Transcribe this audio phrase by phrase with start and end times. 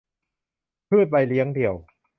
[0.89, 1.75] พืชใบเลี้ยงเดี่ยว